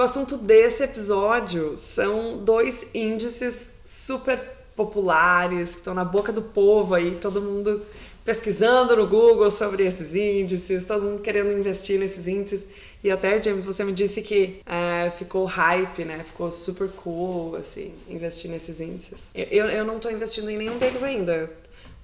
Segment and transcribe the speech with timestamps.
[0.00, 4.40] O assunto desse episódio são dois índices super
[4.74, 7.82] populares que estão na boca do povo aí, todo mundo
[8.24, 12.66] pesquisando no Google sobre esses índices, todo mundo querendo investir nesses índices.
[13.04, 16.24] E até, James, você me disse que é, ficou hype, né?
[16.24, 19.20] Ficou super cool, assim, investir nesses índices.
[19.34, 21.50] Eu, eu não tô investindo em nenhum deles ainda.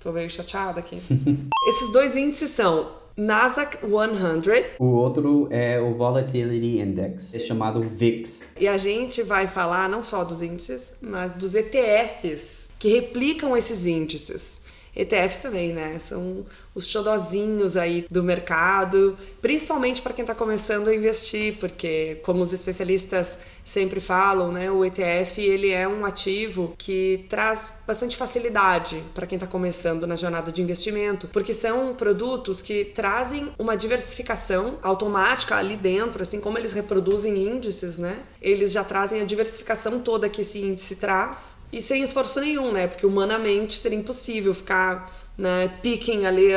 [0.00, 0.96] Tô meio chateada aqui.
[1.66, 4.76] Esses dois índices são Nasdaq 100.
[4.78, 8.50] O outro é o Volatility Index, é chamado VIX.
[8.60, 13.86] E a gente vai falar não só dos índices, mas dos ETFs que replicam esses
[13.86, 14.60] índices.
[14.94, 15.98] ETFs também, né?
[15.98, 16.44] São
[16.76, 22.52] os xodozinhos aí do mercado, principalmente para quem está começando a investir, porque como os
[22.52, 29.26] especialistas sempre falam, né, o ETF ele é um ativo que traz bastante facilidade para
[29.26, 35.56] quem está começando na jornada de investimento, porque são produtos que trazem uma diversificação automática
[35.56, 38.18] ali dentro, assim como eles reproduzem índices, né?
[38.40, 42.86] Eles já trazem a diversificação toda que esse índice traz e sem esforço nenhum, né?
[42.86, 46.48] Porque humanamente seria impossível ficar né, picking ali,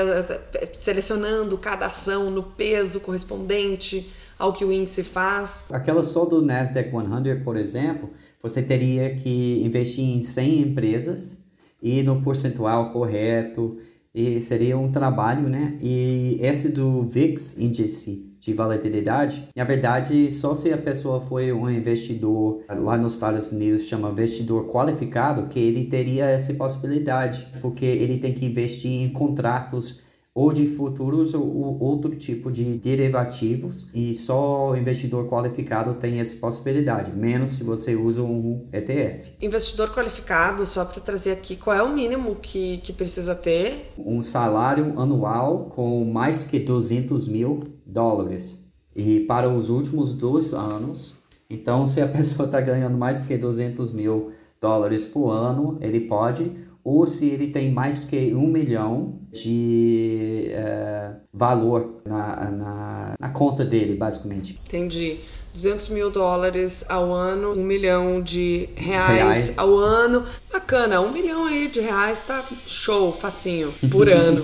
[0.73, 5.66] selecionando cada ação no peso correspondente ao que o índice faz.
[5.69, 8.09] Aquela só do Nasdaq 100, por exemplo,
[8.41, 11.39] você teria que investir em 100 empresas
[11.81, 13.77] e no percentual correto,
[14.13, 15.77] e seria um trabalho, né?
[15.81, 21.69] E esse do VIX, índice de volatilidade, na verdade, só se a pessoa foi um
[21.69, 28.17] investidor lá nos Estados Unidos, chama investidor qualificado, que ele teria essa possibilidade, porque ele
[28.17, 29.99] tem que investir em contratos
[30.39, 36.37] ou de futuros ou outro tipo de derivativos e só o investidor qualificado tem essa
[36.37, 39.33] possibilidade, menos se você usa um ETF.
[39.41, 43.91] Investidor qualificado, só para trazer aqui, qual é o mínimo que, que precisa ter?
[43.97, 48.57] Um salário anual com mais que 200 mil dólares.
[48.95, 53.91] E para os últimos dois anos, então se a pessoa está ganhando mais que 200
[53.91, 54.31] mil
[54.61, 60.47] dólares por ano, ele pode ou se ele tem mais do que um milhão de
[60.49, 64.59] é, valor na, na, na, conta dele, basicamente.
[64.67, 65.19] Entendi.
[65.53, 70.25] 200 mil dólares ao ano, um milhão de reais, reais, ao ano.
[70.52, 74.43] Bacana, um milhão aí de reais tá show, facinho, por ano.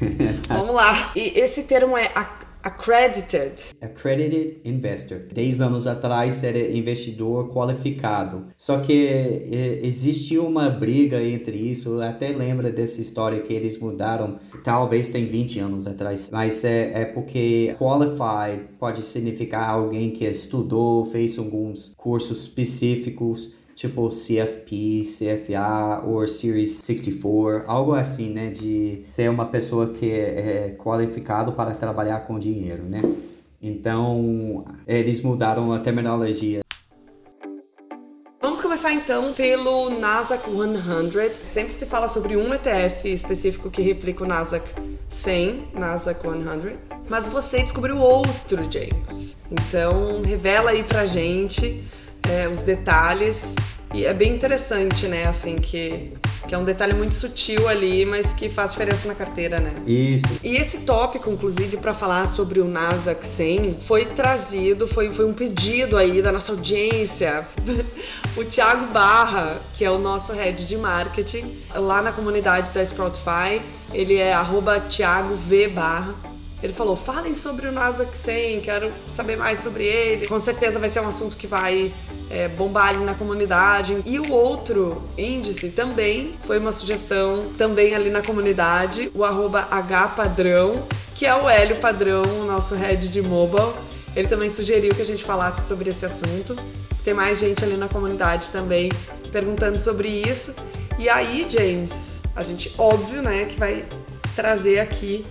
[0.48, 1.12] Vamos lá.
[1.14, 2.10] E esse termo é
[2.62, 3.52] Accredited.
[3.80, 5.20] Accredited Investor.
[5.32, 8.46] Dez anos atrás era investidor qualificado.
[8.56, 12.00] Só que existe uma briga entre isso.
[12.00, 14.38] até lembra dessa história que eles mudaram.
[14.62, 16.28] Talvez tem 20 anos atrás.
[16.30, 24.10] Mas é, é porque qualified pode significar alguém que estudou, fez alguns cursos específicos tipo
[24.10, 30.76] CFP, CFA ou Series 64, algo assim, né, de ser uma pessoa que é, é
[30.76, 33.00] qualificado para trabalhar com dinheiro, né?
[33.62, 36.60] Então, eles mudaram a terminologia.
[38.42, 41.42] Vamos começar então pelo Nasdaq 100.
[41.42, 44.68] Sempre se fala sobre um ETF específico que replica o Nasdaq
[45.08, 46.76] 100, Nasdaq 100.
[47.08, 49.38] Mas você descobriu outro, James.
[49.50, 51.82] Então, revela aí pra gente
[52.28, 53.54] é, os detalhes.
[53.92, 55.26] E é bem interessante, né?
[55.26, 56.12] Assim, que,
[56.46, 59.74] que é um detalhe muito sutil ali, mas que faz diferença na carteira, né?
[59.84, 60.26] Isso.
[60.44, 65.32] E esse tópico, inclusive, para falar sobre o Nasdaq 100, foi trazido, foi, foi um
[65.32, 67.44] pedido aí da nossa audiência.
[68.36, 73.60] o Thiago Barra, que é o nosso head de marketing, lá na comunidade da Sproutify,
[73.92, 76.14] ele é arroba Thiago V Barra.
[76.62, 80.26] Ele falou: falem sobre o Nasdaq 100, quero saber mais sobre ele.
[80.26, 81.92] Com certeza vai ser um assunto que vai
[82.28, 84.02] é, bombar ali na comunidade.
[84.04, 91.26] E o outro índice também foi uma sugestão, também ali na comunidade, o Hpadrão, que
[91.26, 93.72] é o Hélio Padrão, o nosso head de mobile.
[94.14, 96.56] Ele também sugeriu que a gente falasse sobre esse assunto.
[97.04, 98.90] Tem mais gente ali na comunidade também
[99.32, 100.54] perguntando sobre isso.
[100.98, 103.84] E aí, James, a gente, óbvio, né, que vai
[104.34, 105.24] trazer aqui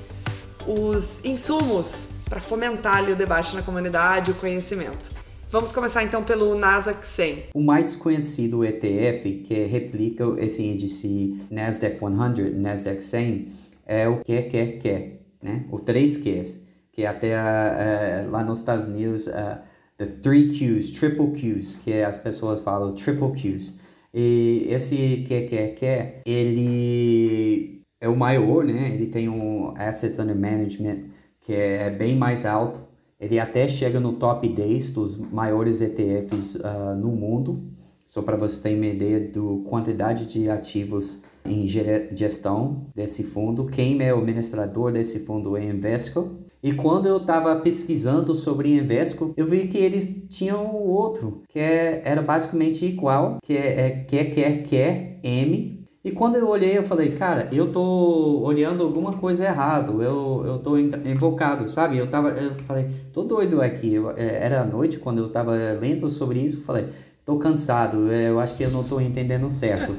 [0.67, 5.09] os insumos para fomentar ali o debate na comunidade, o conhecimento.
[5.51, 7.45] Vamos começar então pelo Nasdaq 100.
[7.55, 13.47] O mais conhecido ETF que replica esse índice Nasdaq 100, Nasdaq 100,
[13.87, 15.65] é o quer, né?
[15.71, 19.57] O 3 Qs, que até uh, lá nos Estados Unidos uh,
[19.97, 23.73] the 3 Qs, triple Qs, que as pessoas falam triple Qs.
[24.13, 28.91] E esse quer, ele é o maior, né?
[28.93, 31.05] Ele tem um Assets Under Management
[31.41, 32.79] que é bem mais alto.
[33.19, 37.63] Ele até chega no top 10 dos maiores ETFs uh, ah, no mundo.
[38.07, 43.65] Só para você ter uma ideia do quantidade de ativos em gestão desse fundo.
[43.65, 46.37] Quem é o administrador desse fundo é Invesco.
[46.61, 52.01] E quando eu estava pesquisando sobre Invesco, eu vi que eles tinham outro, que é,
[52.03, 55.78] era basicamente igual, que é, é quer, quer, quer, M.
[56.01, 60.59] E quando eu olhei, eu falei, cara, eu tô olhando alguma coisa errado, eu, eu
[60.59, 61.97] tô invocado, sabe?
[61.97, 63.95] Eu tava, eu falei, tô doido aqui.
[63.95, 66.87] Eu, é, era noite quando eu tava lendo sobre isso, falei,
[67.25, 69.93] tô cansado, é, eu acho que eu não tô entendendo certo.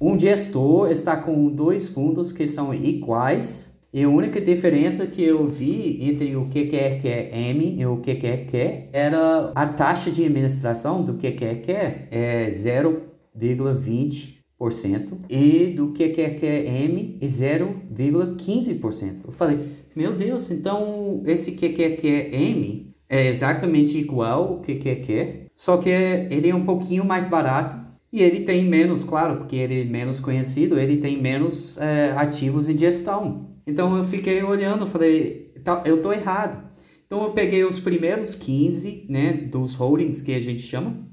[0.00, 5.24] Um, um gestor está com dois fundos que são iguais, e a única diferença que
[5.24, 10.12] eu vi entre o que quer que é M e o é era a taxa
[10.12, 14.39] de administração do que é 0,20%
[15.30, 19.20] e do que é M é 0,15%.
[19.24, 19.58] Eu falei,
[19.96, 24.62] meu Deus, então esse que é M é exatamente igual ao
[25.08, 27.80] é, só que ele é um pouquinho mais barato
[28.12, 32.68] e ele tem menos, claro, porque ele é menos conhecido, ele tem menos é, ativos
[32.68, 33.48] em gestão.
[33.66, 36.68] Então eu fiquei olhando, falei, tá, eu tô errado.
[37.06, 41.09] Então eu peguei os primeiros 15, né, dos holdings que a gente chama,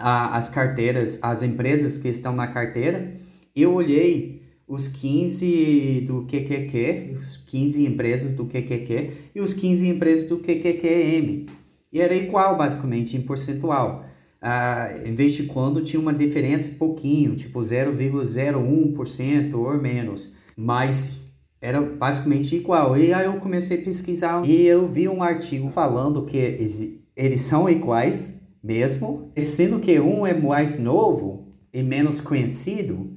[0.00, 3.14] a, as carteiras, as empresas que estão na carteira,
[3.54, 10.24] eu olhei os 15 do QQQ, os 15 empresas do QQQ e os 15 empresas
[10.26, 11.46] do QQQM.
[11.92, 14.04] E era igual, basicamente, em percentual.
[14.40, 20.30] Ah, em vez de quando tinha uma diferença pouquinho, tipo 0,01% ou menos.
[20.56, 21.20] Mas
[21.60, 22.96] era basicamente igual.
[22.96, 26.38] E aí eu comecei a pesquisar e eu vi um artigo falando que
[27.16, 33.10] eles são iguais mesmo, sendo que um é mais novo e menos conhecido,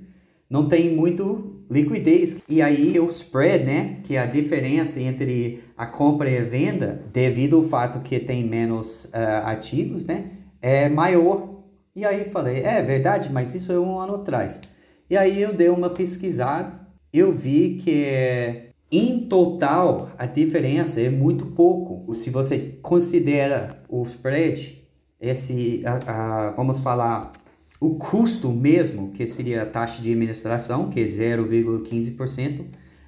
[0.50, 2.42] não tem muito liquidez.
[2.48, 7.04] E aí o spread, né, que é a diferença entre a compra e a venda,
[7.12, 10.32] devido ao fato que tem menos uh, ativos, né,
[10.62, 11.64] é maior.
[11.96, 14.62] E aí falei, é verdade, mas isso é um ano atrás.
[15.10, 21.46] E aí eu dei uma pesquisada eu vi que em total a diferença é muito
[21.48, 22.12] pouco.
[22.16, 24.83] Se você considera o spread,
[25.24, 27.32] esse, a, a, vamos falar,
[27.80, 32.66] o custo mesmo, que seria a taxa de administração, que é 0,15%,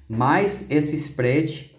[0.08, 1.76] mais esse spread,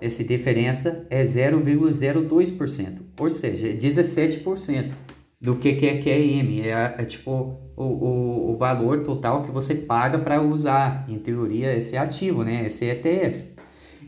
[0.00, 4.92] essa diferença é 0,02%, ou seja, 17%
[5.40, 6.62] do que, que é QM.
[6.62, 11.76] É, é tipo o, o, o valor total que você paga para usar, em teoria,
[11.76, 12.64] esse ativo, né?
[12.64, 13.50] esse ETF.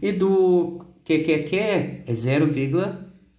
[0.01, 2.03] E do que, que, é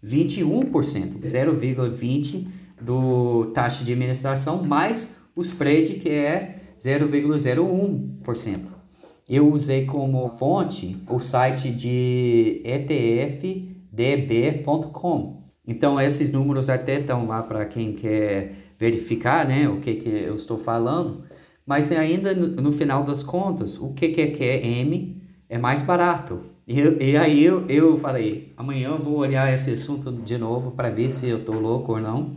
[0.04, 2.48] 0,21%, 0,20%
[2.82, 8.78] do taxa de administração mais o spread que é 0,01%.
[9.30, 13.78] Eu usei como fonte o site de etfdb.com.
[15.68, 20.36] Então, esses números até estão lá para quem quer verificar né, o que, que eu
[20.36, 21.24] estou falando,
[21.66, 24.06] mas ainda no, no final das contas, o que
[24.40, 24.86] é,
[25.50, 26.57] é mais barato.
[26.68, 26.82] E,
[27.12, 31.10] e aí eu, eu falei, amanhã eu vou olhar esse assunto de novo para ver
[31.10, 32.36] se eu estou louco ou não,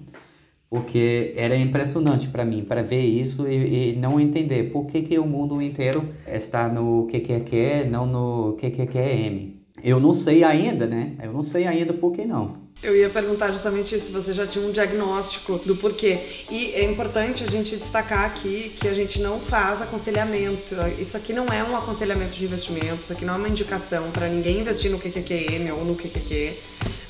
[0.69, 5.19] porque era impressionante para mim, para ver isso e, e, não entender por que, que
[5.19, 8.67] o mundo inteiro está no que é, é, não no que
[8.99, 9.49] é.
[9.83, 11.17] Eu não sei ainda, né?
[11.21, 12.70] Eu não sei ainda por que não.
[12.83, 16.45] Eu ia perguntar justamente isso, você já tinha um diagnóstico do porquê.
[16.51, 20.75] E é importante a gente destacar aqui que a gente não faz aconselhamento.
[20.99, 24.29] Isso aqui não é um aconselhamento de investimento, isso aqui não é uma indicação para
[24.29, 26.55] ninguém investir no QQQM ou no QQQ.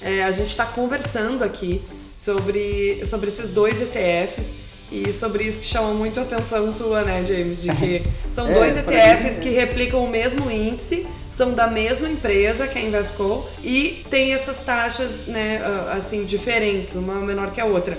[0.01, 1.81] É, a gente está conversando aqui
[2.13, 4.60] sobre, sobre esses dois ETFs
[4.91, 7.63] e sobre isso que chama muito a atenção sua, né, James?
[7.63, 12.09] De que são é, dois ETFs mim, que replicam o mesmo índice, são da mesma
[12.09, 17.53] empresa, que é a Invesco, e tem essas taxas, né, ah, assim, diferentes, uma menor
[17.53, 17.97] que a outra.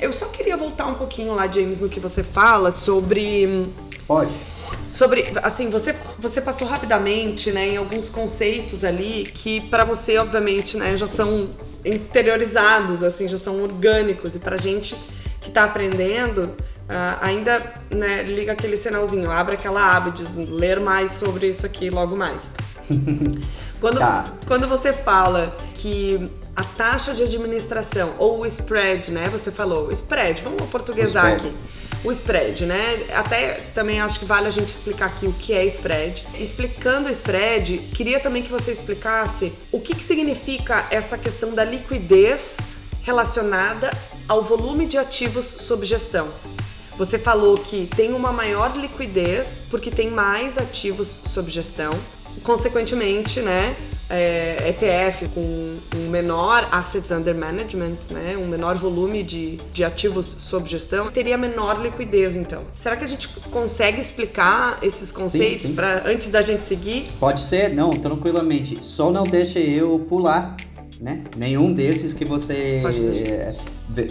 [0.00, 3.66] Eu só queria voltar um pouquinho lá, James, no que você fala sobre.
[4.06, 4.34] Pode.
[4.88, 10.76] Sobre, assim, você, você passou rapidamente, né, em alguns conceitos ali que para você, obviamente,
[10.76, 11.50] né, já são
[11.84, 14.94] interiorizados, assim, já são orgânicos e pra gente
[15.44, 21.12] que está aprendendo, uh, ainda né, liga aquele sinalzinho, abre aquela aba, diz ler mais
[21.12, 22.54] sobre isso aqui logo mais.
[23.80, 24.24] quando, tá.
[24.46, 29.28] quando você fala que a taxa de administração ou o spread, né?
[29.30, 31.52] Você falou, spread, vamos portuguesar aqui.
[32.02, 33.06] O spread, né?
[33.14, 36.26] Até também acho que vale a gente explicar aqui o que é spread.
[36.34, 41.64] Explicando o spread, queria também que você explicasse o que, que significa essa questão da
[41.64, 42.58] liquidez
[43.02, 43.90] relacionada
[44.28, 46.28] ao volume de ativos sob gestão.
[46.96, 51.92] Você falou que tem uma maior liquidez porque tem mais ativos sob gestão.
[52.42, 53.76] Consequentemente, né,
[54.08, 60.36] é, ETF com um menor assets under management, né, um menor volume de, de ativos
[60.38, 62.62] sob gestão, teria menor liquidez, então.
[62.74, 67.10] Será que a gente consegue explicar esses conceitos para antes da gente seguir?
[67.18, 68.84] Pode ser, não, tranquilamente.
[68.84, 70.56] Só não deixe eu pular,
[71.00, 71.24] né?
[71.36, 72.82] Nenhum desses que você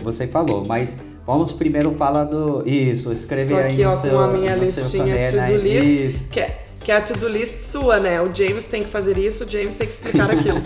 [0.03, 2.67] você falou, mas Vamos primeiro falar do.
[2.67, 6.27] Isso, escreve aqui, aí no ó, seu, com a minha listinha to-do list.
[6.29, 8.21] Que é, que é a to-do list sua, né?
[8.21, 10.61] O James tem que fazer isso, o James tem que explicar aquilo.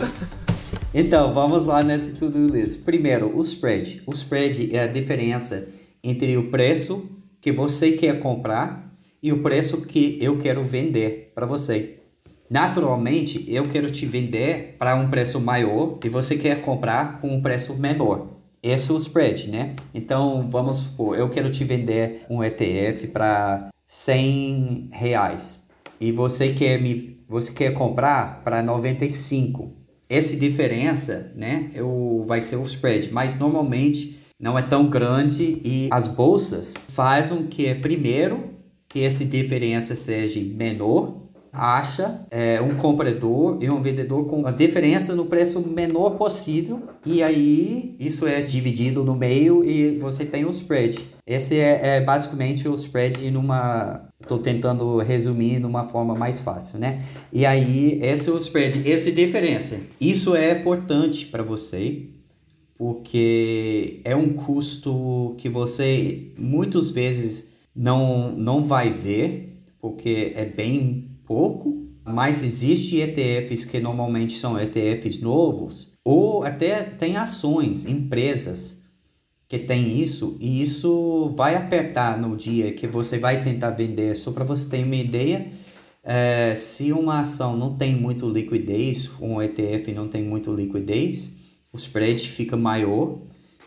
[0.95, 2.83] então, vamos lá nesse to-do list.
[2.83, 4.01] Primeiro, o spread.
[4.07, 5.67] O spread é a diferença
[6.03, 7.07] entre o preço
[7.39, 11.96] que você quer comprar e o preço que eu quero vender para você.
[12.49, 17.41] Naturalmente, eu quero te vender para um preço maior e você quer comprar com um
[17.41, 18.37] preço menor.
[18.63, 19.75] Esse é o spread, né?
[19.93, 25.63] Então, vamos supor, eu quero te vender um ETF para 100 reais
[25.99, 29.73] e você quer me você quer comprar para 95.
[30.09, 35.89] Essa diferença, né, eu, vai ser o spread, mas normalmente não é tão grande e
[35.91, 38.51] as bolsas fazem que primeiro
[38.87, 41.26] que essa diferença seja menor
[41.57, 47.21] acha é, um comprador e um vendedor com a diferença no preço menor possível e
[47.23, 51.05] aí isso é dividido no meio e você tem o spread.
[51.25, 57.03] Esse é, é basicamente o spread numa Estou tentando resumir numa forma mais fácil, né?
[57.31, 59.79] E aí, esse é o spread, essa diferença.
[60.01, 62.07] Isso é importante para você,
[62.75, 71.06] porque é um custo que você muitas vezes não, não vai ver, porque é bem
[71.27, 78.81] pouco, mas existe ETFs que normalmente são ETFs novos, ou até tem ações, empresas
[79.47, 84.15] que tem isso, e isso vai apertar no dia que você vai tentar vender.
[84.15, 85.47] Só para você ter uma ideia,
[86.03, 91.33] é, se uma ação não tem muito liquidez, um ETF não tem muito liquidez,
[91.71, 93.19] o spread fica maior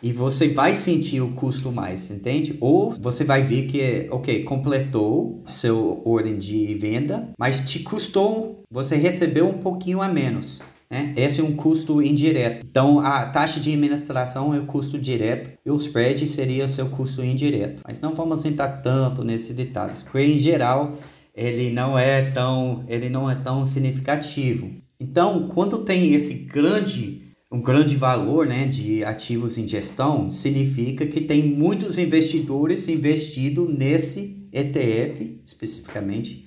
[0.02, 2.56] e você vai sentir o custo mais, entende?
[2.60, 8.96] Ou você vai ver que, ok, completou seu ordem de venda, mas te custou, você
[8.96, 10.60] recebeu um pouquinho a menos.
[10.90, 11.14] Né?
[11.16, 12.66] Esse é um custo indireto.
[12.68, 17.22] Então, a taxa de administração é o custo direto e o spread seria seu custo
[17.22, 17.82] indireto.
[17.86, 20.96] Mas não vamos entrar tanto nesses detalhes, porque em geral
[21.32, 24.70] ele não é tão, ele não é tão significativo.
[24.98, 31.20] Então, quando tem esse grande um grande valor né, de ativos em gestão, significa que
[31.20, 36.46] tem muitos investidores investidos nesse ETF especificamente.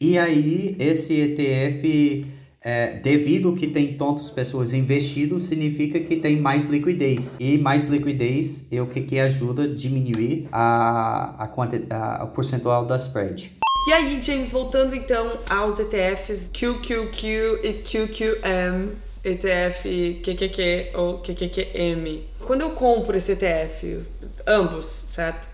[0.00, 2.26] E aí, esse ETF,
[2.62, 7.36] é, devido que tem tantas pessoas investidas, significa que tem mais liquidez.
[7.38, 11.50] E mais liquidez é o que, que ajuda a diminuir a, a,
[11.90, 13.52] a, a percentual da spread.
[13.86, 22.24] E aí, James, voltando então aos ETFs QQQ e QQM ETF QQQ ou QQQM.
[22.40, 24.00] Quando eu compro esse ETF,
[24.46, 25.48] ambos, certo?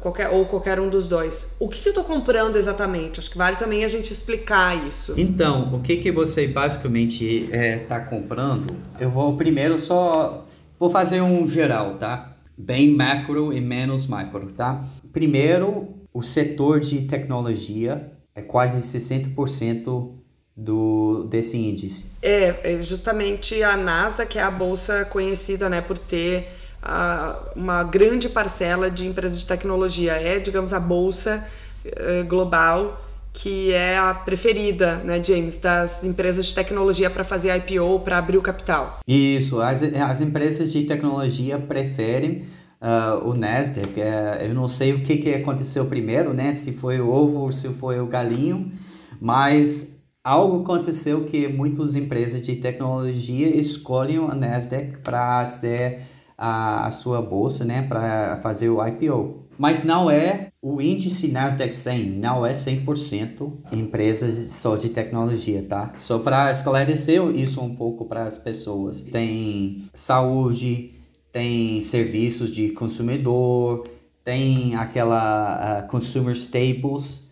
[0.00, 1.54] Qualquer, ou qualquer um dos dois.
[1.60, 3.20] O que, que eu estou comprando exatamente?
[3.20, 5.14] Acho que vale também a gente explicar isso.
[5.16, 8.74] Então, o que, que você basicamente está é, tá comprando?
[8.98, 10.46] Eu vou primeiro só.
[10.78, 12.36] Vou fazer um geral, tá?
[12.56, 14.84] Bem macro e menos macro, tá?
[15.12, 20.12] Primeiro, o setor de tecnologia é quase 60%
[20.56, 22.06] do desse índice?
[22.22, 26.48] É, é justamente a Nasdaq, que é a bolsa conhecida né, por ter
[26.82, 30.12] uh, uma grande parcela de empresas de tecnologia.
[30.12, 31.46] É, digamos, a bolsa
[31.84, 33.00] uh, global
[33.34, 38.38] que é a preferida, né, James, das empresas de tecnologia para fazer IPO, para abrir
[38.38, 39.00] o capital.
[39.08, 42.44] Isso, as, as empresas de tecnologia preferem
[42.80, 43.88] uh, o Nasdaq.
[43.88, 47.50] Uh, eu não sei o que, que aconteceu primeiro, né, se foi o ovo ou
[47.50, 48.70] se foi o galinho,
[49.20, 49.93] mas
[50.24, 56.00] algo aconteceu que muitas empresas de tecnologia escolhem a Nasdaq para ser
[56.36, 59.44] a, a, sua bolsa, né, para fazer o IPO.
[59.56, 65.92] Mas não é o índice Nasdaq 100, não é 100% empresas só de tecnologia, tá?
[65.98, 69.00] Só para esclarecer isso um pouco para as pessoas.
[69.00, 70.94] Tem saúde,
[71.30, 73.84] tem serviços de consumidor,
[74.24, 77.23] tem aquela uh, consumer staples,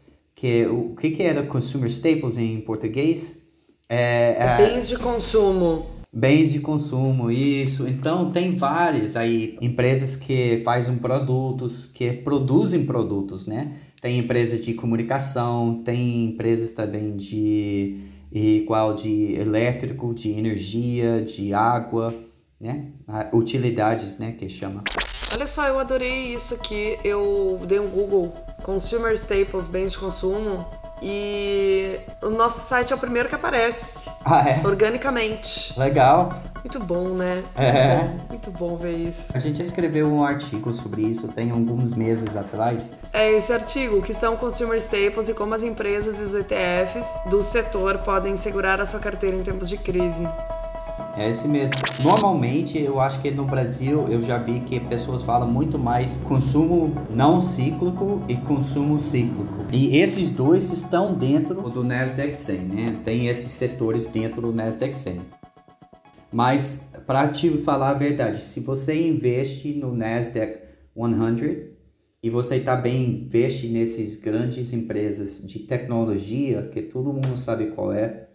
[0.42, 3.46] que o que, que era consumer staples em português?
[3.88, 5.86] É, é, bens de consumo.
[6.12, 7.86] Bens de consumo, isso.
[7.86, 13.72] Então tem várias aí empresas que fazem produtos, que produzem produtos, né?
[14.00, 18.00] Tem empresas de comunicação, tem empresas também de
[18.32, 22.12] igual de elétrico, de energia, de água,
[22.60, 22.86] né?
[23.32, 24.82] Utilidades, né, que chama.
[25.32, 26.98] Olha só, eu adorei isso aqui.
[27.02, 30.66] Eu dei um Google Consumer Staples, bens de consumo.
[31.04, 34.08] E o nosso site é o primeiro que aparece.
[34.24, 34.60] Ah, é?
[34.64, 35.76] Organicamente.
[35.78, 36.40] Legal.
[36.62, 37.42] Muito bom, né?
[37.56, 37.96] É.
[37.96, 39.32] Muito bom, muito bom ver isso.
[39.34, 42.92] A gente escreveu um artigo sobre isso tem alguns meses atrás.
[43.12, 47.42] É esse artigo, que são Consumer Staples e como as empresas e os ETFs do
[47.42, 50.28] setor podem segurar a sua carteira em tempos de crise.
[51.16, 51.76] É esse mesmo.
[52.02, 56.94] Normalmente, eu acho que no Brasil eu já vi que pessoas falam muito mais consumo
[57.10, 59.66] não cíclico e consumo cíclico.
[59.70, 62.96] E esses dois estão dentro do Nasdaq 100, né?
[63.04, 65.20] Tem esses setores dentro do Nasdaq 100.
[66.32, 70.60] Mas para te falar a verdade, se você investe no Nasdaq
[70.96, 71.72] 100
[72.22, 77.92] e você está bem investe nessas grandes empresas de tecnologia, que todo mundo sabe qual
[77.92, 78.28] é,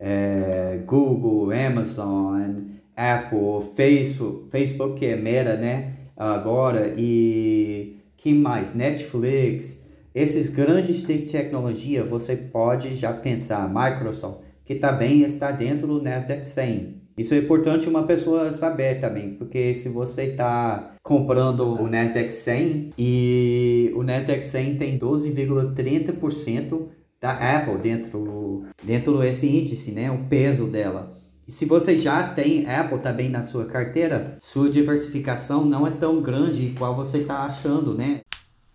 [0.00, 2.62] é, Google, Amazon,
[2.96, 5.92] Apple, Facebook, Facebook que é Meta, né?
[6.16, 8.74] Agora e que mais?
[8.74, 16.02] Netflix, esses grandes de tecnologia, você pode já pensar Microsoft, que também está dentro do
[16.02, 17.00] Nasdaq 100.
[17.20, 22.90] Isso é importante uma pessoa saber também, porque se você está comprando o Nasdaq 100
[22.96, 26.88] e o Nasdaq 100 tem 12,30%
[27.20, 30.10] da Apple dentro, dentro desse índice, né?
[30.10, 31.18] O peso dela.
[31.46, 36.22] E se você já tem Apple também na sua carteira, sua diversificação não é tão
[36.22, 38.20] grande qual você está achando, né?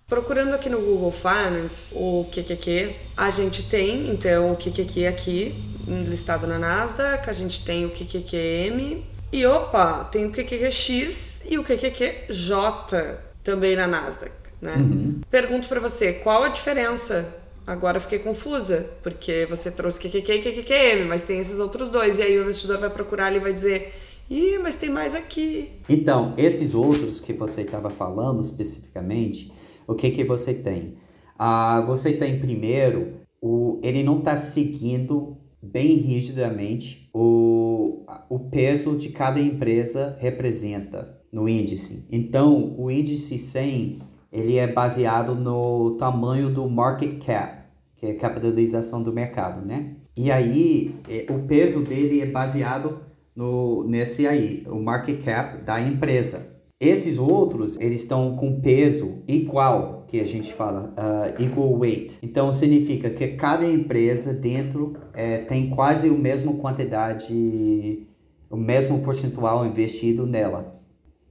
[0.08, 5.56] Procurando aqui no Google Finance o QQQ, a gente tem então o QQQ aqui
[5.88, 11.64] listado na Nasdaq, a gente tem o QQQM e opa, tem o QQQX e o
[11.64, 14.76] QQQJ também na Nasdaq, né?
[14.76, 15.22] Uhum.
[15.32, 17.34] Pergunto para você, qual a diferença
[17.66, 22.20] Agora fiquei confusa, porque você trouxe QQQ e QQQM, mas tem esses outros dois.
[22.20, 23.94] E aí o investidor vai procurar e vai dizer:
[24.30, 25.72] ih, mas tem mais aqui.
[25.90, 29.52] Então, esses outros que você estava falando especificamente,
[29.88, 30.98] o que, que você tem?
[31.38, 39.10] Ah, você tem primeiro, o, ele não está seguindo bem rigidamente o, o peso de
[39.10, 42.06] cada empresa representa no índice.
[42.12, 44.00] Então, o índice 100
[44.36, 47.64] ele é baseado no tamanho do market cap,
[47.96, 49.96] que é a capitalização do mercado, né?
[50.16, 53.00] E aí, é, o peso dele é baseado
[53.34, 56.54] no, nesse aí, o market cap da empresa.
[56.80, 62.18] Esses outros, eles estão com peso igual, que a gente fala, uh, equal weight.
[62.22, 68.06] Então, significa que cada empresa dentro é, tem quase a mesma quantidade,
[68.50, 70.76] o mesmo percentual investido nela.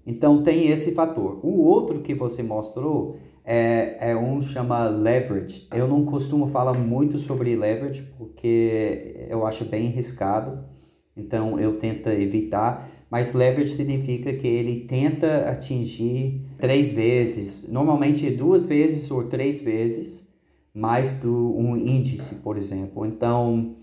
[0.06, 1.40] Então tem esse fator.
[1.42, 5.66] O outro que você mostrou é, é um chama leverage.
[5.72, 10.64] Eu não costumo falar muito sobre leverage porque eu acho bem arriscado,
[11.16, 12.90] então eu tento evitar.
[13.10, 20.26] Mas leverage significa que ele tenta atingir três vezes, normalmente duas vezes ou três vezes
[20.74, 23.06] mais do um índice, por exemplo.
[23.06, 23.76] Então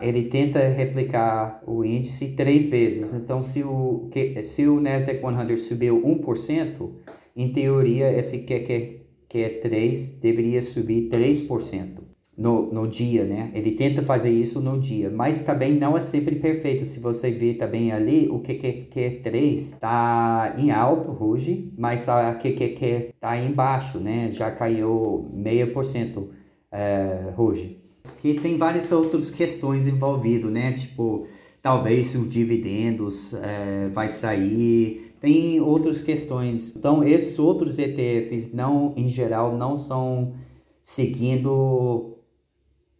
[0.00, 3.12] ele tenta replicar o índice três vezes.
[3.12, 4.08] Então, se o,
[4.42, 6.90] se o Nasdaq 100 subiu 1%,
[7.36, 11.98] em teoria, esse QQ, Q3 deveria subir 3%
[12.36, 13.50] no, no dia, né?
[13.54, 16.86] Ele tenta fazer isso no dia, mas também não é sempre perfeito.
[16.86, 23.36] Se você ver também ali, o QQQ3 está em alto hoje, mas a QQQ está
[23.38, 24.30] embaixo, né?
[24.30, 26.30] Já caiu meio por cento
[26.72, 27.85] eh, hoje
[28.20, 30.72] que tem várias outras questões envolvidas, né?
[30.72, 31.26] Tipo,
[31.62, 36.76] talvez se o dividendos é, vai sair, tem outras questões.
[36.76, 40.34] Então, esses outros ETFs, não, em geral, não são
[40.82, 42.18] seguindo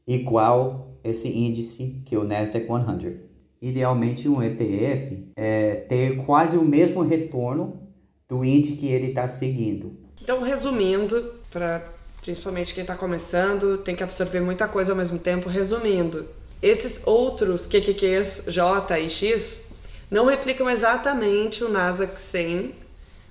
[0.06, 3.20] igual esse índice que é o Nasdaq 100.
[3.62, 7.80] Idealmente, um ETF é ter quase o mesmo retorno
[8.28, 9.96] do índice que ele está seguindo.
[10.20, 11.95] Então, resumindo, para
[12.26, 15.48] principalmente quem está começando, tem que absorver muita coisa ao mesmo tempo.
[15.48, 16.26] Resumindo,
[16.60, 19.68] esses outros QQQs J e X
[20.10, 22.74] não replicam exatamente o Nasdaq 100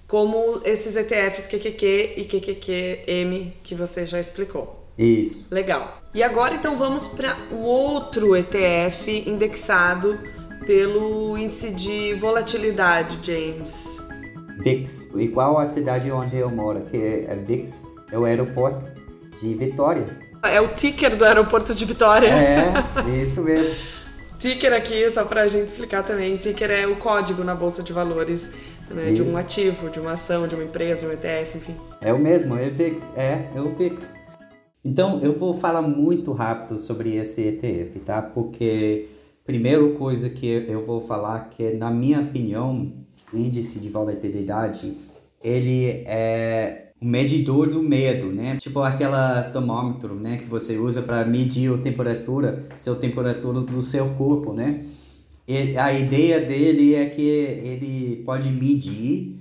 [0.08, 4.88] como esses ETFs QQQ e QQQM que você já explicou.
[4.98, 5.46] Isso.
[5.52, 6.02] Legal.
[6.14, 10.18] E agora então vamos para o outro ETF indexado
[10.66, 14.02] pelo índice de volatilidade, James.
[14.64, 18.84] VIX, igual a cidade onde eu moro, que é VIX é o aeroporto
[19.40, 20.06] de Vitória.
[20.44, 22.28] É o ticker do aeroporto de Vitória.
[22.28, 22.74] É,
[23.22, 23.76] isso mesmo.
[24.38, 28.52] ticker aqui, só pra gente explicar também, ticker é o código na bolsa de valores
[28.92, 31.76] né, de um ativo, de uma ação, de uma empresa, um ETF, enfim.
[32.02, 34.14] É o mesmo, é o VIX, é, é o VIX.
[34.84, 38.22] Então, eu vou falar muito rápido sobre esse ETF, tá?
[38.22, 39.08] Porque
[39.44, 42.94] primeira coisa que eu vou falar que, na minha opinião,
[43.34, 44.96] o índice de volatilidade
[45.44, 48.56] ele é um medidor do medo, né?
[48.58, 54.10] Tipo aquela termômetro, né, que você usa para medir a temperatura, seu temperatura do seu
[54.16, 54.86] corpo, né?
[55.48, 59.40] E a ideia dele é que ele pode medir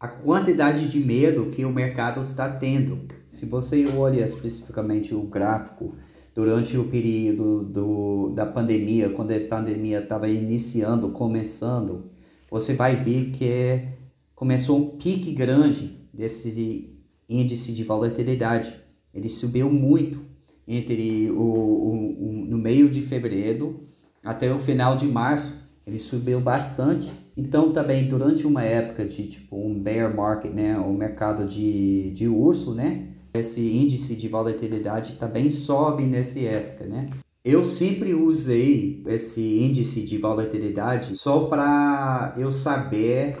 [0.00, 3.00] a quantidade de medo que o mercado está tendo.
[3.28, 5.94] Se você olha especificamente o gráfico
[6.34, 12.10] durante o período do, da pandemia, quando a pandemia estava iniciando, começando,
[12.50, 13.88] você vai ver que
[14.34, 16.96] começou um pique grande desse
[17.28, 18.74] índice de volatilidade.
[19.12, 20.20] Ele subiu muito
[20.66, 23.84] entre o, o, o, no meio de fevereiro
[24.24, 25.54] até o final de março.
[25.86, 27.12] Ele subiu bastante.
[27.36, 32.26] Então também durante uma época de tipo um bear market, né, o mercado de, de
[32.26, 37.10] urso, né, esse índice de volatilidade também sobe nessa época, né?
[37.44, 43.38] Eu sempre usei esse índice de volatilidade só para eu saber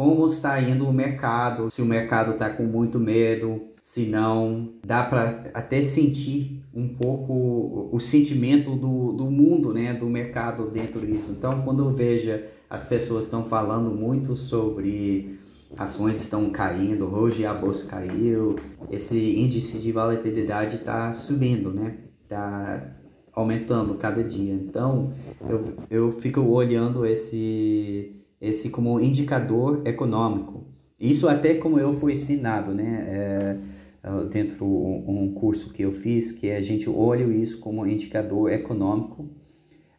[0.00, 5.04] como está indo o mercado, se o mercado está com muito medo, se não, dá
[5.04, 11.34] para até sentir um pouco o sentimento do, do mundo, né, do mercado dentro disso.
[11.36, 12.30] Então, quando eu vejo
[12.70, 15.38] as pessoas estão falando muito sobre
[15.76, 18.56] ações estão caindo, hoje a bolsa caiu,
[18.90, 21.98] esse índice de volatilidade está subindo, né?
[22.22, 22.96] Está
[23.34, 24.54] aumentando cada dia.
[24.54, 25.12] Então,
[25.46, 30.64] eu, eu fico olhando esse, esse como indicador econômico.
[30.98, 33.04] Isso até como eu fui ensinado, né?
[33.06, 33.56] É,
[34.02, 38.50] é dentro um, um curso que eu fiz, que a gente olha isso como indicador
[38.50, 39.28] econômico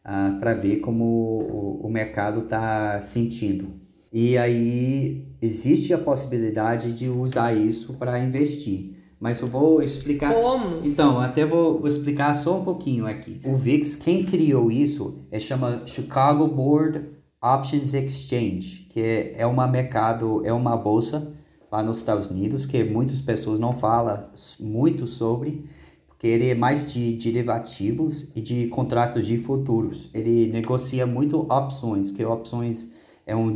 [0.03, 3.79] ah, para ver como o, o mercado está sentindo.
[4.11, 8.97] E aí existe a possibilidade de usar isso para investir.
[9.19, 10.33] Mas eu vou explicar.
[10.33, 10.81] Como?
[10.83, 13.39] Então, até vou, vou, explicar só um pouquinho aqui.
[13.45, 17.05] O VIX, quem criou isso, é chama Chicago Board
[17.41, 21.33] Options Exchange, que é, é uma mercado, é uma bolsa
[21.71, 24.25] lá nos Estados Unidos que muitas pessoas não falam
[24.59, 25.65] muito sobre,
[26.07, 30.09] porque ele é mais de derivativos e de contratos de futuros.
[30.13, 32.91] Ele negocia muito opções, que opções
[33.25, 33.51] é um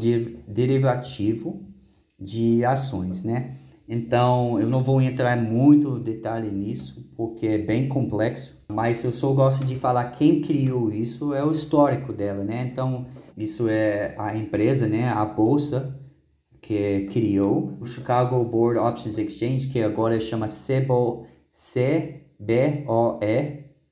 [0.47, 1.61] derivativo
[2.19, 3.57] de ações, né?
[3.87, 9.31] Então, eu não vou entrar muito detalhe nisso, porque é bem complexo, mas eu só
[9.31, 12.67] gosto de falar quem criou isso, é o histórico dela, né?
[12.71, 13.05] Então,
[13.37, 15.99] isso é a empresa, né, a bolsa
[16.61, 22.85] que criou o Chicago Board Options Exchange, que agora chama CBOE, C-B-O-E,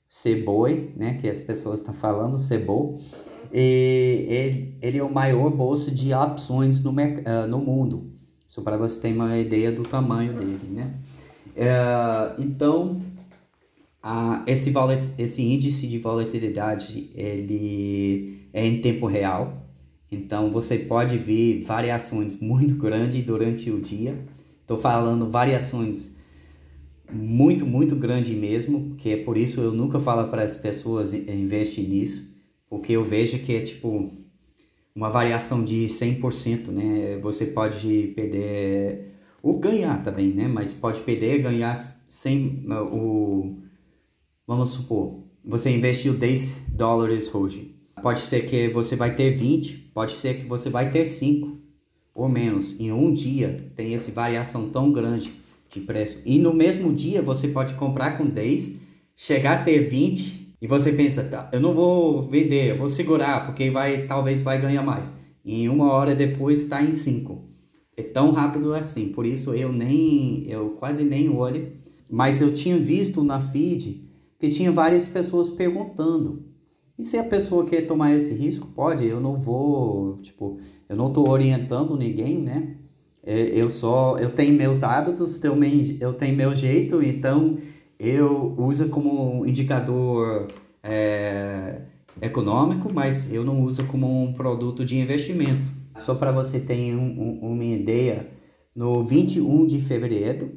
[0.10, 2.98] CBOE, né, que as pessoas estão falando, CBOE.
[3.54, 8.12] E ele, ele é o maior bolsa de opções no, uh, no mundo.
[8.48, 10.96] Só para você ter uma ideia do tamanho dele, né?
[11.56, 13.02] Uh, então,
[14.04, 14.74] uh, esse,
[15.18, 19.68] esse índice de volatilidade, ele é em tempo real.
[20.12, 24.24] Então, você pode ver variações muito grandes durante o dia.
[24.62, 26.16] Estou falando variações
[27.12, 31.88] muito, muito grande mesmo, que é por isso eu nunca falo para as pessoas investir
[31.88, 32.34] nisso
[32.74, 34.12] porque eu vejo que é tipo
[34.96, 37.20] uma variação de 100%, né?
[37.22, 39.14] Você pode perder
[39.44, 40.48] ou ganhar também, né?
[40.48, 41.76] Mas pode perder, ganhar
[42.08, 43.60] sem o
[44.48, 47.73] vamos supor, você investiu 10 dólares hoje.
[48.04, 51.58] Pode ser que você vai ter 20, pode ser que você vai ter 5
[52.14, 52.78] ou menos.
[52.78, 55.32] Em um dia tem essa variação tão grande
[55.70, 56.22] de preço.
[56.26, 58.82] E no mesmo dia você pode comprar com 10,
[59.16, 63.46] chegar a ter 20 e você pensa, tá, eu não vou vender, eu vou segurar,
[63.46, 65.14] porque vai, talvez vai ganhar mais.
[65.46, 67.42] E uma hora depois está em 5.
[67.96, 71.72] É tão rápido assim, por isso eu nem, eu quase nem olho.
[72.10, 76.53] Mas eu tinha visto na feed que tinha várias pessoas perguntando.
[76.98, 81.08] E se a pessoa quer tomar esse risco, pode, eu não vou, tipo, eu não
[81.08, 82.78] estou orientando ninguém, né?
[83.26, 85.40] É, eu só, eu tenho meus hábitos,
[86.00, 87.58] eu tenho meu jeito, então
[87.98, 90.48] eu uso como indicador
[90.84, 91.84] é,
[92.22, 95.68] econômico, mas eu não uso como um produto de investimento.
[95.96, 98.30] Só para você ter um, um, uma ideia,
[98.76, 100.52] no 21 de fevereiro,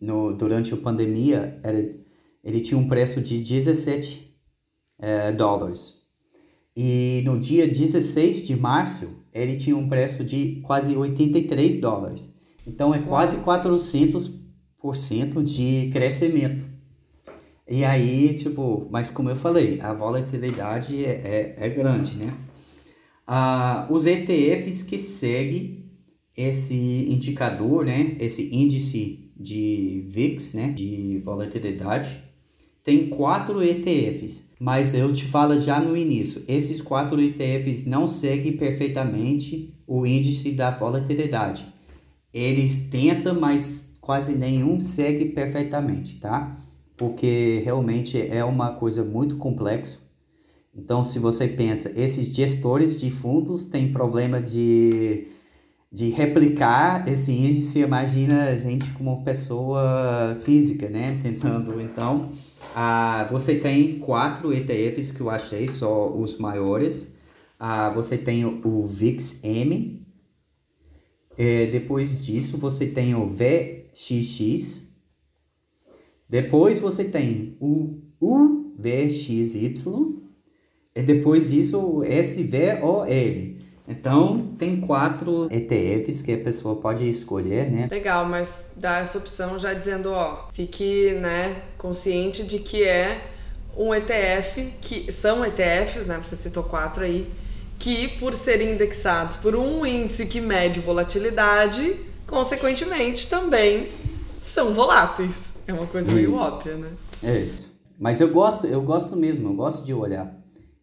[0.00, 1.78] no, durante a pandemia, era,
[2.44, 4.27] ele tinha um preço de 17
[4.98, 5.94] é, dólares.
[6.76, 12.30] E no dia 16 de março, ele tinha um preço de quase 83 dólares.
[12.66, 14.48] Então é quase 400
[14.82, 16.64] 1% de crescimento.
[17.68, 22.32] E aí, tipo, mas como eu falei, a volatilidade é, é, é grande, né?
[23.26, 25.84] Ah, os ETFs que seguem
[26.34, 28.16] esse indicador, né?
[28.18, 30.68] Esse índice de VIX, né?
[30.70, 32.24] De volatilidade,
[32.82, 38.56] tem quatro ETFs, mas eu te falo já no início, esses quatro ETFs não seguem
[38.56, 41.78] perfeitamente o índice da volatilidade
[42.32, 46.56] eles tentam, mas quase nenhum segue perfeitamente, tá?
[46.96, 49.98] Porque realmente é uma coisa muito complexa.
[50.74, 55.28] Então, se você pensa, esses gestores de fundos têm problema de,
[55.90, 61.18] de replicar esse índice, imagina a gente como pessoa física, né?
[61.22, 62.30] Tentando, então,
[62.74, 67.12] ah, você tem quatro ETFs que eu achei, só os maiores.
[67.58, 70.06] Ah, você tem o VIX-M.
[71.36, 74.88] É, depois disso, você tem o VXX.
[76.28, 79.74] Depois você tem o UVXY.
[80.94, 83.06] E depois disso, o SVOL.
[83.88, 87.86] Então, tem quatro ETFs que a pessoa pode escolher, né?
[87.90, 93.30] Legal, mas dá essa opção já dizendo, ó, fique, né, consciente de que é
[93.74, 97.30] um ETF, que são ETFs, né, você citou quatro aí,
[97.78, 101.96] que por serem indexados por um índice que mede volatilidade,
[102.26, 103.88] consequentemente também
[104.42, 105.52] são voláteis.
[105.66, 106.38] É uma coisa meio isso.
[106.38, 106.90] óbvia, né?
[107.22, 107.72] É isso.
[107.98, 110.36] Mas eu gosto, eu gosto mesmo, eu gosto de olhar.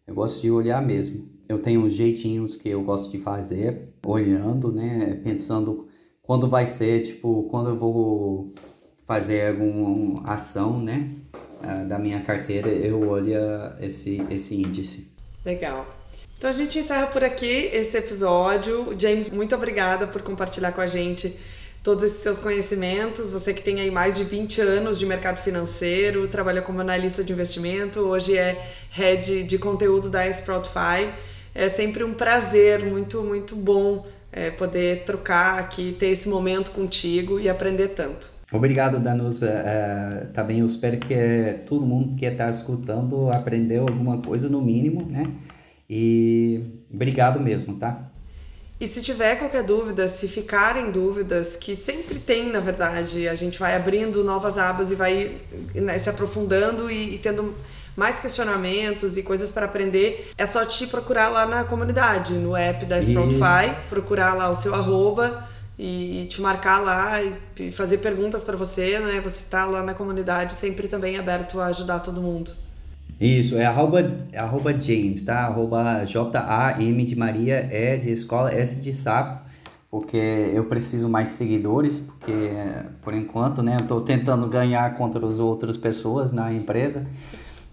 [0.06, 4.72] Eu gosto de olhar mesmo eu tenho uns jeitinhos que eu gosto de fazer, olhando,
[4.72, 5.20] né?
[5.22, 5.86] Pensando
[6.22, 8.52] quando vai ser, tipo, quando eu vou
[9.04, 11.10] fazer alguma ação, né?
[11.62, 13.34] Uh, da minha carteira, eu olho
[13.80, 15.10] esse, esse índice.
[15.44, 15.86] Legal.
[16.36, 18.92] Então a gente encerra por aqui esse episódio.
[18.98, 21.34] James, muito obrigada por compartilhar com a gente
[21.82, 23.30] todos esses seus conhecimentos.
[23.30, 27.32] Você que tem aí mais de 20 anos de mercado financeiro, trabalha como analista de
[27.32, 31.08] investimento, hoje é head de conteúdo da Sproutify
[31.56, 37.40] é sempre um prazer muito, muito bom é, poder trocar aqui, ter esse momento contigo
[37.40, 38.30] e aprender tanto.
[38.52, 39.50] Obrigado, Danusa.
[39.50, 41.16] Uh, também eu espero que
[41.66, 45.24] todo mundo que está escutando aprendeu alguma coisa no mínimo, né?
[45.88, 46.60] E
[46.92, 48.08] obrigado mesmo, tá?
[48.78, 53.58] E se tiver qualquer dúvida, se ficarem dúvidas, que sempre tem, na verdade, a gente
[53.58, 55.32] vai abrindo novas abas e vai
[55.74, 57.54] né, se aprofundando e, e tendo
[57.96, 62.84] mais questionamentos e coisas para aprender, é só te procurar lá na comunidade, no app
[62.84, 68.56] da Sproutify, procurar lá o seu arroba e te marcar lá e fazer perguntas para
[68.56, 69.20] você, né?
[69.22, 72.52] Você tá lá na comunidade sempre também aberto a ajudar todo mundo.
[73.20, 75.46] Isso, é arroba, arroba James, tá?
[75.46, 79.40] Arroba J-A-M de Maria, E de escola, S de sapo,
[79.90, 80.16] porque
[80.52, 82.50] eu preciso mais seguidores, porque
[83.00, 87.06] por enquanto, né, eu tô tentando ganhar contra as outras pessoas na empresa.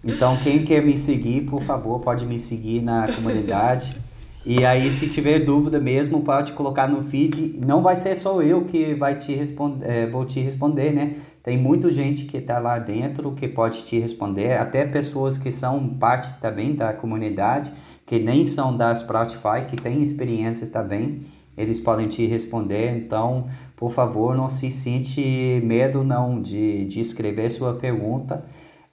[0.06, 3.96] Então, quem quer me seguir, por favor, pode me seguir na comunidade.
[4.44, 7.58] E aí, se tiver dúvida mesmo, pode colocar no feed.
[7.64, 11.14] Não vai ser só eu que vai te responder, é, vou te responder, né?
[11.42, 15.88] Tem muita gente que está lá dentro que pode te responder, até pessoas que são
[15.88, 17.72] parte também da comunidade,
[18.04, 21.22] que nem são da Sproutify, que têm experiência também,
[21.56, 22.94] eles podem te responder.
[22.96, 28.44] Então, por favor, não se sente medo não de, de escrever sua pergunta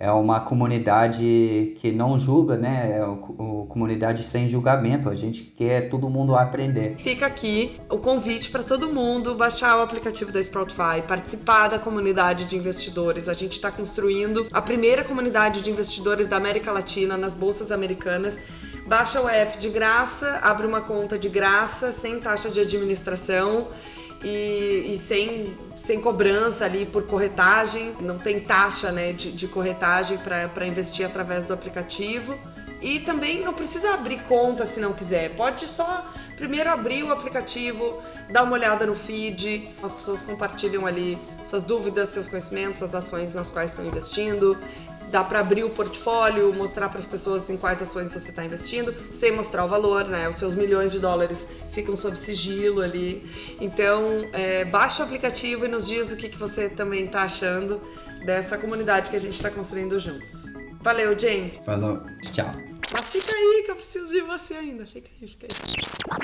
[0.02, 2.98] é uma comunidade que não julga, né?
[2.98, 5.08] É uma comunidade sem julgamento.
[5.08, 6.96] A gente quer todo mundo aprender.
[6.98, 12.46] Fica aqui o convite para todo mundo baixar o aplicativo da Sproutify, participar da comunidade
[12.46, 13.30] de investidores.
[13.30, 18.40] A gente está construindo a primeira comunidade de investidores da América Latina nas bolsas americanas.
[18.88, 23.68] Baixa o app de graça, abre uma conta de graça, sem taxa de administração
[24.24, 30.18] e, e, sem, sem cobrança ali por corretagem, não tem taxa né, de, de corretagem
[30.18, 32.38] para investir através do aplicativo.
[32.82, 36.04] E também não precisa abrir conta se não quiser, pode só
[36.36, 42.10] primeiro abrir o aplicativo, dar uma olhada no feed, as pessoas compartilham ali suas dúvidas,
[42.10, 44.58] seus conhecimentos, as ações nas quais estão investindo
[45.12, 48.96] dá para abrir o portfólio, mostrar para as pessoas em quais ações você está investindo,
[49.12, 50.30] sem mostrar o valor, né?
[50.30, 53.30] Os seus milhões de dólares ficam sob sigilo ali.
[53.60, 57.82] Então, é, baixa o aplicativo e nos diz o que, que você também está achando
[58.26, 60.54] dessa comunidade que a gente está construindo juntos.
[60.82, 61.60] Valeu, James.
[61.66, 62.02] Falou.
[62.32, 62.52] Tchau.
[62.94, 64.86] Mas fica aí que eu preciso de você ainda.
[64.86, 66.20] Fica aí, fica aí.